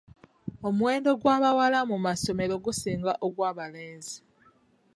[0.67, 4.17] Omuwendo gw'abawala mu masomero gusinga ogw'abalenzi.